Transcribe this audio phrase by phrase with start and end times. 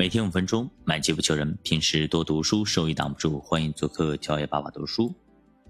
[0.00, 1.58] 每天五分钟，买机不求人。
[1.62, 3.38] 平时多读书，收益挡不住。
[3.40, 5.14] 欢迎做客教爷爸爸读书。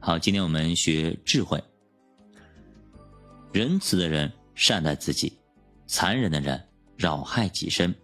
[0.00, 1.58] 好，今天我们学智慧。
[3.52, 5.32] 仁慈的人善待自己，
[5.86, 6.62] 残忍的人
[6.94, 7.94] 扰害己身。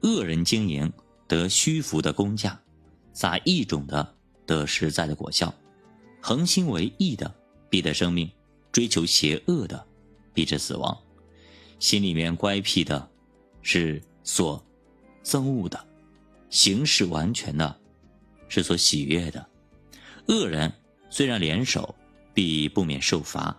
[0.00, 0.90] 恶人经营
[1.28, 2.58] 得虚浮的工价，
[3.12, 4.14] 撒异种的
[4.46, 5.54] 得实在的果效。
[6.22, 7.30] 恒心为义的
[7.68, 8.30] 必得生命，
[8.72, 9.86] 追求邪恶的
[10.32, 10.96] 必致死亡。
[11.78, 13.10] 心里面乖僻的，
[13.60, 14.64] 是所
[15.26, 15.76] 憎恶的；
[16.50, 17.76] 行事完全的，
[18.48, 19.44] 是所喜悦的。
[20.28, 20.72] 恶人
[21.10, 21.92] 虽然联手，
[22.32, 23.52] 必不免受罚；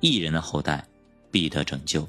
[0.00, 0.86] 义人的后代
[1.30, 2.06] 必得拯救。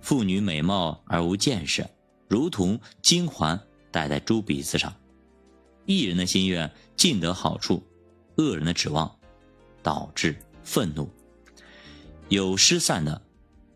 [0.00, 1.86] 妇女美貌而无见识，
[2.28, 4.94] 如同金环戴在猪鼻子上。
[5.84, 7.82] 义人的心愿尽得好处，
[8.36, 9.14] 恶人的指望
[9.82, 10.34] 导致
[10.64, 11.10] 愤怒。
[12.28, 13.20] 有失散的。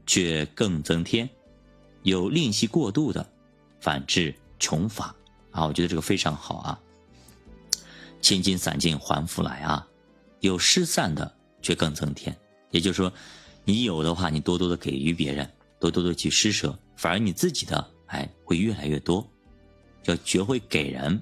[0.04, 1.30] 却更增添，
[2.02, 3.32] 有吝惜过度的，
[3.82, 5.14] 反致穷乏
[5.50, 5.66] 啊！
[5.66, 6.80] 我觉得这个非常好啊。
[8.20, 9.84] 千金散尽还复来啊，
[10.38, 12.34] 有失散的却更增添。
[12.70, 13.12] 也就是说，
[13.64, 19.28] 你有的话，你多多的给予别人，多多的去施舍，反而你自己的哎会越来越多。
[20.04, 21.20] 要学会给人，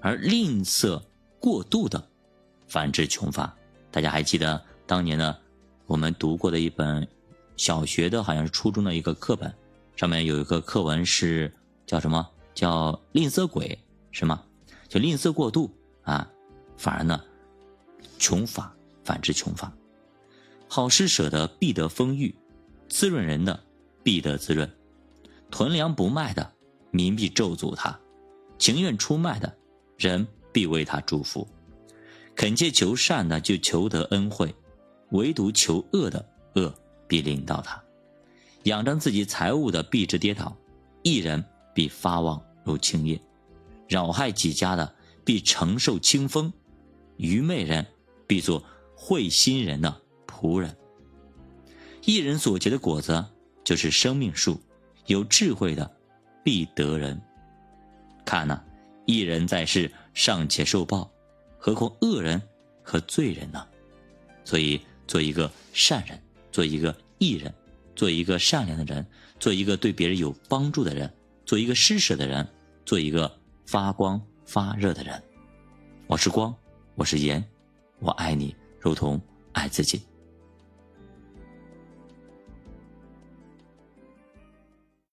[0.00, 1.02] 而吝啬
[1.40, 2.08] 过度的，
[2.68, 3.52] 反致穷乏。
[3.90, 5.36] 大家还记得当年呢，
[5.86, 7.06] 我们读过的一本。
[7.56, 9.54] 小学的好像是初中的一个课本，
[9.94, 11.52] 上面有一个课文是
[11.94, 12.28] 叫什么？
[12.54, 13.78] 叫吝啬鬼
[14.10, 14.42] 是吗？
[14.88, 16.28] 就吝啬过度啊，
[16.76, 17.22] 反而呢
[18.18, 19.72] 穷法，反之穷法。
[20.66, 22.34] 好施舍的必得丰裕，
[22.88, 23.62] 滋润人的
[24.02, 24.68] 必得滋润。
[25.52, 26.52] 囤粮不卖的
[26.90, 27.96] 民必咒诅他，
[28.58, 29.56] 情愿出卖的
[29.96, 31.46] 人必为他祝福。
[32.34, 34.52] 恳切求善的就求得恩惠，
[35.10, 36.74] 唯独求恶的恶。
[37.06, 37.80] 必领导他，
[38.64, 40.56] 仰仗自己财物的必致跌倒，
[41.04, 43.20] 一人必发旺如青叶，
[43.88, 44.94] 扰害己家的
[45.24, 46.52] 必承受清风，
[47.16, 47.84] 愚昧人
[48.26, 50.74] 必做会心人的仆人。
[52.04, 53.24] 一人所结的果子
[53.64, 54.60] 就是生命树，
[55.06, 55.90] 有智慧的
[56.42, 57.20] 必得人。
[58.24, 58.62] 看呐，
[59.04, 61.10] 一人在世尚且受报，
[61.58, 62.40] 何况恶人
[62.82, 63.66] 和罪人呢？
[64.44, 66.18] 所以做一个善人。
[66.52, 67.52] 做一个义人，
[67.96, 69.04] 做一个善良的人，
[69.40, 71.12] 做一个对别人有帮助的人，
[71.44, 72.46] 做一个施舍的人，
[72.86, 73.30] 做一个
[73.66, 75.22] 发光发热的人。
[76.06, 76.54] 我是光，
[76.94, 77.44] 我是盐，
[78.00, 79.20] 我爱你，如同
[79.52, 80.00] 爱自己。